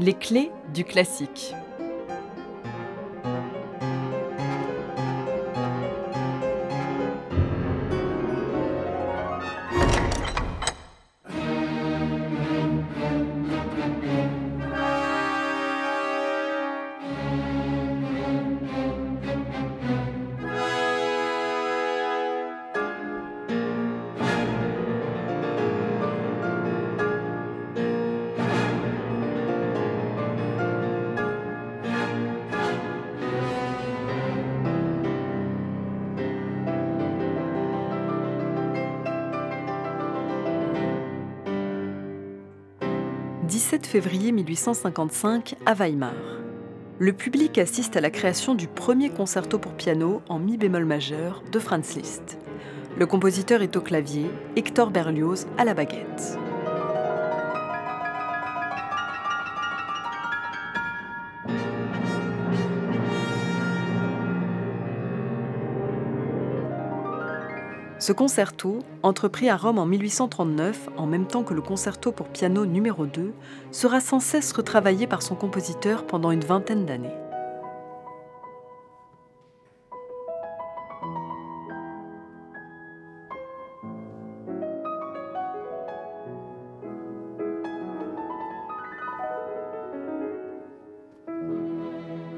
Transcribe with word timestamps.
Les 0.00 0.14
clés 0.14 0.52
du 0.72 0.84
classique. 0.84 1.54
17 43.68 43.86
février 43.86 44.32
1855 44.32 45.56
à 45.66 45.74
Weimar. 45.74 46.14
Le 46.98 47.12
public 47.12 47.58
assiste 47.58 47.98
à 47.98 48.00
la 48.00 48.08
création 48.08 48.54
du 48.54 48.66
premier 48.66 49.10
concerto 49.10 49.58
pour 49.58 49.74
piano 49.74 50.22
en 50.30 50.38
mi 50.38 50.56
bémol 50.56 50.86
majeur 50.86 51.42
de 51.52 51.58
Franz 51.58 51.94
Liszt. 51.94 52.38
Le 52.98 53.04
compositeur 53.04 53.60
est 53.60 53.76
au 53.76 53.82
clavier, 53.82 54.30
Hector 54.56 54.90
Berlioz 54.90 55.46
à 55.58 55.66
la 55.66 55.74
baguette. 55.74 56.38
Ce 68.00 68.12
concerto, 68.12 68.78
entrepris 69.02 69.48
à 69.48 69.56
Rome 69.56 69.78
en 69.78 69.84
1839, 69.84 70.90
en 70.96 71.06
même 71.06 71.26
temps 71.26 71.42
que 71.42 71.52
le 71.52 71.60
concerto 71.60 72.12
pour 72.12 72.28
piano 72.28 72.64
numéro 72.64 73.06
2, 73.06 73.32
sera 73.72 74.00
sans 74.00 74.20
cesse 74.20 74.52
retravaillé 74.52 75.08
par 75.08 75.20
son 75.20 75.34
compositeur 75.34 76.06
pendant 76.06 76.30
une 76.30 76.44
vingtaine 76.44 76.86
d'années. 76.86 77.08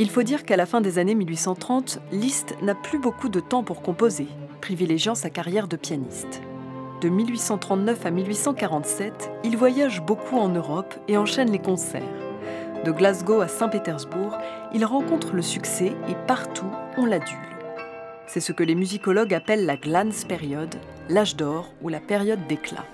Il 0.00 0.08
faut 0.08 0.22
dire 0.22 0.44
qu'à 0.44 0.56
la 0.56 0.66
fin 0.66 0.80
des 0.80 1.00
années 1.00 1.16
1830, 1.16 1.98
Liszt 2.12 2.54
n'a 2.62 2.76
plus 2.76 3.00
beaucoup 3.00 3.28
de 3.28 3.40
temps 3.40 3.64
pour 3.64 3.82
composer 3.82 4.28
privilégiant 4.58 5.14
sa 5.14 5.30
carrière 5.30 5.68
de 5.68 5.76
pianiste. 5.76 6.42
De 7.00 7.08
1839 7.08 8.06
à 8.06 8.10
1847, 8.10 9.30
il 9.44 9.56
voyage 9.56 10.02
beaucoup 10.02 10.36
en 10.36 10.48
Europe 10.48 10.94
et 11.06 11.16
enchaîne 11.16 11.50
les 11.50 11.60
concerts. 11.60 12.02
De 12.84 12.92
Glasgow 12.92 13.40
à 13.40 13.48
Saint-Pétersbourg, 13.48 14.36
il 14.74 14.84
rencontre 14.84 15.34
le 15.34 15.42
succès 15.42 15.92
et 16.08 16.14
partout 16.26 16.70
on 16.96 17.06
l'adule. 17.06 17.38
C'est 18.26 18.40
ce 18.40 18.52
que 18.52 18.62
les 18.62 18.74
musicologues 18.74 19.34
appellent 19.34 19.64
la 19.64 19.76
glance 19.76 20.24
période, 20.24 20.74
l'âge 21.08 21.36
d'or 21.36 21.72
ou 21.82 21.88
la 21.88 22.00
période 22.00 22.46
d'éclat. 22.46 22.84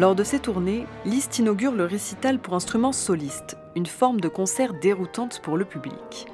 Lors 0.00 0.14
de 0.14 0.24
ces 0.24 0.38
tournées, 0.38 0.86
Liszt 1.04 1.40
inaugure 1.40 1.72
le 1.72 1.84
récital 1.84 2.38
pour 2.38 2.54
instruments 2.54 2.90
solistes, 2.90 3.58
une 3.76 3.84
forme 3.84 4.18
de 4.18 4.28
concert 4.28 4.72
déroutante 4.72 5.42
pour 5.42 5.58
le 5.58 5.66
public. 5.66 6.26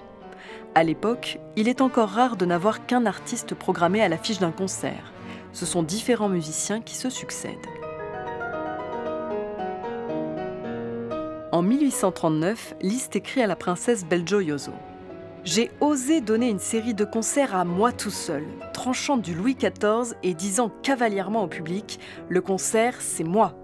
À 0.77 0.85
l'époque, 0.85 1.41
il 1.57 1.67
est 1.67 1.81
encore 1.81 2.11
rare 2.11 2.37
de 2.37 2.47
n'avoir 2.47 2.87
qu'un 2.87 3.07
artiste 3.07 3.57
programmé 3.57 4.01
à 4.03 4.09
l'affiche 4.09 4.39
d'un 4.39 4.53
concert. 4.53 5.13
Ce 5.53 5.67
sont 5.67 5.83
différents 5.83 6.29
musiciens 6.29 6.81
qui 6.81 6.95
se 6.95 7.11
succèdent. 7.11 7.57
En 11.51 11.63
1839, 11.63 12.77
Liszt 12.83 13.17
écrit 13.17 13.43
à 13.43 13.49
la 13.49 13.57
princesse 13.57 14.05
Belgioioso. 14.07 14.71
J'ai 15.47 15.71
osé 15.81 16.21
donner 16.21 16.49
une 16.49 16.59
série 16.59 16.93
de 16.93 17.05
concerts 17.05 17.55
à 17.55 17.65
moi 17.65 17.93
tout 17.93 18.11
seul, 18.11 18.43
tranchant 18.73 19.17
du 19.17 19.33
Louis 19.33 19.55
XIV 19.55 20.17
et 20.25 20.35
disant 20.35 20.73
cavalièrement 20.83 21.45
au 21.45 21.47
public 21.47 22.01
Le 22.29 22.41
concert, 22.41 23.01
c'est 23.01 23.23
moi. 23.23 23.55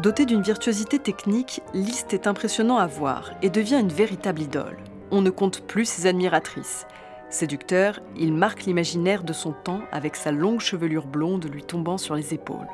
Doté 0.00 0.24
d'une 0.24 0.40
virtuosité 0.40 0.98
technique, 0.98 1.60
Liszt 1.74 2.14
est 2.14 2.26
impressionnant 2.26 2.78
à 2.78 2.86
voir 2.86 3.32
et 3.42 3.50
devient 3.50 3.78
une 3.78 3.92
véritable 3.92 4.40
idole. 4.40 4.78
On 5.10 5.20
ne 5.20 5.28
compte 5.28 5.60
plus 5.60 5.84
ses 5.84 6.06
admiratrices. 6.06 6.86
Séducteur, 7.28 8.00
il 8.16 8.32
marque 8.32 8.62
l'imaginaire 8.62 9.24
de 9.24 9.34
son 9.34 9.52
temps 9.52 9.82
avec 9.92 10.16
sa 10.16 10.32
longue 10.32 10.60
chevelure 10.60 11.06
blonde 11.06 11.44
lui 11.52 11.62
tombant 11.62 11.98
sur 11.98 12.14
les 12.14 12.32
épaules. 12.32 12.66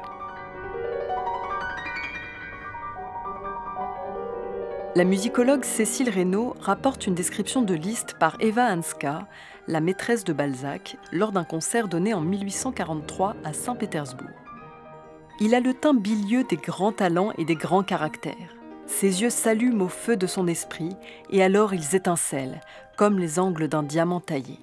La 4.95 5.03
musicologue 5.03 5.65
Cécile 5.65 6.11
Reynaud 6.11 6.55
rapporte 6.61 7.09
une 7.09 7.17
description 7.17 7.63
de 7.63 7.75
Liszt 7.75 8.15
par 8.21 8.37
Eva 8.39 8.73
Hanska, 8.73 9.27
la 9.67 9.81
maîtresse 9.81 10.23
de 10.23 10.33
Balzac, 10.33 10.97
lors 11.11 11.33
d'un 11.33 11.45
concert 11.45 11.89
donné 11.89 12.15
en 12.15 12.21
1843 12.21 13.35
à 13.43 13.53
Saint-Pétersbourg. 13.53 14.46
Il 15.39 15.55
a 15.55 15.61
le 15.61 15.75
teint 15.75 15.93
bilieux 15.93 16.45
des 16.45 16.57
grands 16.57 16.93
talents 16.93 17.33
et 17.37 17.45
des 17.45 17.57
grands 17.57 17.83
caractères. 17.83 18.57
Ses 18.87 19.21
yeux 19.21 19.31
s'allument 19.31 19.85
au 19.85 19.89
feu 19.89 20.17
de 20.17 20.27
son 20.27 20.47
esprit 20.47 20.97
et 21.29 21.43
alors 21.43 21.75
ils 21.75 21.95
étincellent, 21.95 22.63
comme 22.97 23.19
les 23.19 23.39
angles 23.39 23.69
d'un 23.69 23.83
diamant 23.83 24.21
taillé. 24.21 24.59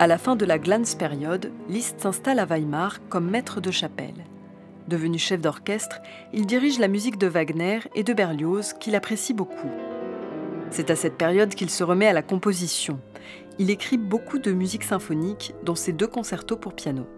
À 0.00 0.06
la 0.06 0.16
fin 0.16 0.36
de 0.36 0.44
la 0.44 0.60
Glanzpériode, 0.60 1.50
Liszt 1.68 1.98
s'installe 1.98 2.38
à 2.38 2.46
Weimar 2.46 3.00
comme 3.08 3.28
maître 3.28 3.60
de 3.60 3.72
chapelle. 3.72 4.26
Devenu 4.86 5.18
chef 5.18 5.40
d'orchestre, 5.40 5.98
il 6.32 6.46
dirige 6.46 6.78
la 6.78 6.86
musique 6.86 7.18
de 7.18 7.26
Wagner 7.26 7.80
et 7.96 8.04
de 8.04 8.12
Berlioz 8.12 8.74
qu'il 8.78 8.94
apprécie 8.94 9.34
beaucoup. 9.34 9.72
C'est 10.70 10.90
à 10.90 10.96
cette 10.96 11.18
période 11.18 11.52
qu'il 11.52 11.68
se 11.68 11.82
remet 11.82 12.06
à 12.06 12.12
la 12.12 12.22
composition. 12.22 13.00
Il 13.58 13.70
écrit 13.70 13.98
beaucoup 13.98 14.38
de 14.38 14.52
musique 14.52 14.84
symphonique, 14.84 15.52
dont 15.64 15.74
ses 15.74 15.92
deux 15.92 16.06
concertos 16.06 16.56
pour 16.56 16.74
piano. 16.74 17.08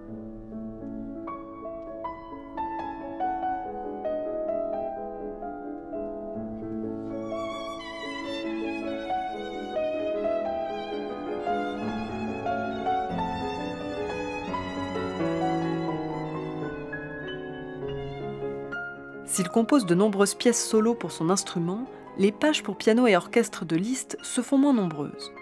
S'il 19.31 19.49
compose 19.49 19.87
de 19.87 19.95
nombreuses 19.95 20.35
pièces 20.35 20.61
solo 20.61 20.93
pour 20.93 21.13
son 21.13 21.31
instrument, 21.31 21.87
les 22.19 22.33
pages 22.33 22.65
pour 22.65 22.77
piano 22.77 23.07
et 23.07 23.15
orchestre 23.15 23.65
de 23.65 23.77
Liszt 23.77 24.19
se 24.23 24.41
font 24.41 24.59
moins 24.59 24.75
nombreuses. 24.75 25.33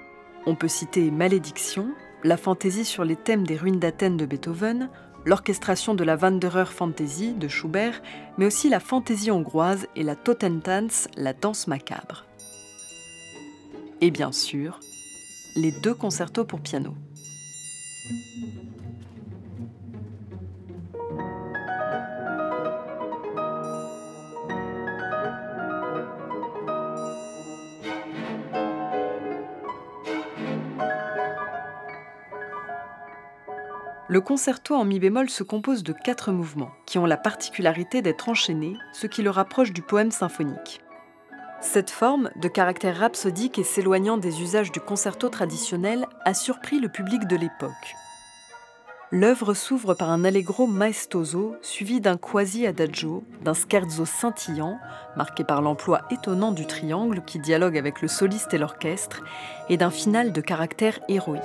On 0.45 0.55
peut 0.55 0.69
citer 0.69 1.11
Malédiction, 1.11 1.89
la 2.23 2.37
fantaisie 2.37 2.85
sur 2.85 3.03
les 3.03 3.17
thèmes 3.17 3.47
des 3.47 3.57
ruines 3.57 3.79
d'Athènes 3.79 4.19
de 4.19 4.27
Beethoven, 4.27 4.91
l'orchestration 5.25 5.95
de 5.95 6.05
la 6.05 6.17
Wanderer 6.17 6.67
Fantasy 6.67 7.33
de 7.33 7.49
Schubert, 7.49 8.03
mais 8.37 8.45
aussi 8.45 8.69
la 8.69 8.79
fantaisie 8.79 9.31
hongroise 9.31 9.87
et 9.97 10.03
la 10.03 10.17
Totentanz, 10.17 11.09
la 11.17 11.33
danse 11.33 11.67
macabre. 11.67 12.27
Et 14.03 14.11
bien 14.11 14.33
sûr, 14.33 14.81
les 15.57 15.73
deux 15.73 15.95
concertos 15.95 16.45
pour 16.45 16.61
piano. 16.61 16.95
Le 34.11 34.23
concerto 34.23 34.75
en 34.75 34.87
mi 34.87 34.99
bémol 34.99 35.29
se 35.29 35.43
compose 35.43 35.83
de 35.83 35.93
quatre 35.93 36.33
mouvements, 36.33 36.71
qui 36.87 36.97
ont 36.97 37.05
la 37.05 37.19
particularité 37.19 38.01
d'être 38.01 38.31
enchaînés, 38.31 38.75
ce 38.95 39.07
qui 39.07 39.21
le 39.21 39.29
rapproche 39.29 39.75
du 39.75 39.83
poème 39.83 40.11
symphonique. 40.11 40.81
Cette 41.61 41.91
forme, 41.91 42.31
de 42.37 42.49
caractère 42.49 42.97
rhapsodique 42.97 43.59
et 43.59 43.65
s'éloignant 43.65 44.17
des 44.17 44.41
usages 44.41 44.73
du 44.73 44.81
concerto 44.81 45.29
traditionnel, 45.29 46.07
a 46.25 46.33
surpris 46.33 46.81
le 46.81 46.89
public 46.89 47.27
de 47.27 47.37
l'époque. 47.37 47.97
L'œuvre 49.11 49.53
s'ouvre 49.53 49.93
par 49.93 50.09
un 50.11 50.25
allegro 50.25 50.67
maestoso 50.67 51.57
suivi 51.61 52.01
d'un 52.01 52.17
quasi 52.17 52.67
adagio, 52.67 53.25
d'un 53.43 53.55
scherzo 53.55 54.07
scintillant, 54.07 54.79
marqué 55.17 55.45
par 55.45 55.61
l'emploi 55.61 56.03
étonnant 56.11 56.53
du 56.53 56.67
triangle 56.67 57.23
qui 57.27 57.39
dialogue 57.39 57.77
avec 57.77 58.01
le 58.01 58.09
soliste 58.09 58.55
et 58.55 58.59
l'orchestre, 58.59 59.23
et 59.69 59.77
d'un 59.77 59.91
final 59.91 60.33
de 60.33 60.41
caractère 60.41 60.99
héroïque. 61.09 61.43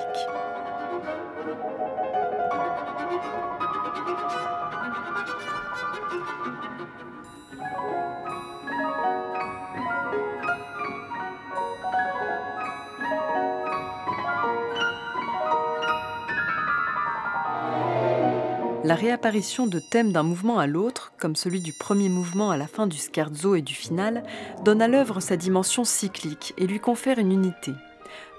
La 18.83 18.95
réapparition 18.95 19.65
de 19.65 19.80
thèmes 19.80 20.12
d'un 20.12 20.24
mouvement 20.24 20.59
à 20.59 20.68
l'autre, 20.68 21.13
comme 21.18 21.38
celui 21.38 21.62
du 21.62 21.71
premier 21.71 22.09
mouvement 22.09 22.51
à 22.51 22.57
la 22.57 22.68
fin 22.68 22.85
du 22.85 22.97
scherzo 22.97 23.56
et 23.56 23.62
du 23.62 23.74
final, 23.74 24.24
donne 24.65 24.81
à 24.81 24.89
l'œuvre 24.89 25.21
sa 25.21 25.38
dimension 25.38 25.85
cyclique 25.85 26.53
et 26.57 26.68
lui 26.68 26.81
confère 26.81 27.18
une 27.18 27.31
unité. 27.31 27.71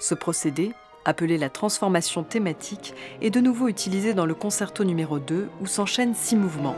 Ce 0.00 0.14
procédé, 0.14 0.73
appelé 1.06 1.38
la 1.38 1.49
transformation 1.49 2.25
thématique, 2.25 2.93
est 3.23 3.31
de 3.31 3.41
nouveau 3.41 3.69
utilisé 3.69 4.12
dans 4.12 4.26
le 4.26 4.35
concerto 4.35 4.85
numéro 4.85 5.19
2 5.19 5.49
où 5.62 5.67
s'enchaînent 5.67 6.14
six 6.14 6.37
mouvements. 6.37 6.76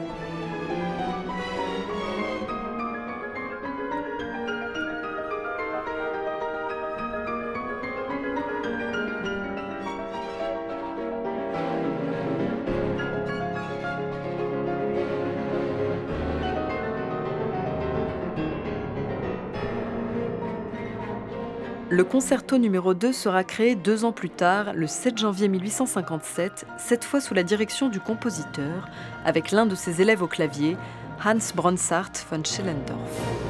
Le 21.97 22.05
concerto 22.05 22.59
numéro 22.59 22.93
2 22.93 23.11
sera 23.11 23.43
créé 23.43 23.75
deux 23.75 24.05
ans 24.05 24.13
plus 24.13 24.29
tard, 24.29 24.75
le 24.75 24.87
7 24.87 25.17
janvier 25.17 25.49
1857, 25.49 26.67
cette 26.77 27.05
fois 27.05 27.23
sous 27.23 27.33
la 27.33 27.43
direction 27.43 27.89
du 27.89 28.01
compositeur, 28.01 28.91
avec 29.25 29.51
l'un 29.51 29.65
de 29.65 29.75
ses 29.75 30.03
élèves 30.03 30.23
au 30.23 30.27
clavier, 30.27 30.77
Hans 31.25 31.39
Bronsart 31.55 32.13
von 32.31 32.45
Schellendorf. 32.45 33.46